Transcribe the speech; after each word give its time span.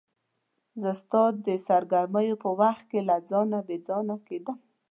زه 0.81 0.91
ستا 1.01 1.23
د 1.45 1.47
سرګرمیو 1.67 2.41
په 2.43 2.49
وخت 2.59 2.83
کې 2.91 2.99
له 3.07 3.15
ځانه 3.29 3.59
بې 3.67 3.77
ځانه 3.87 4.15
کېدم. 4.27 4.57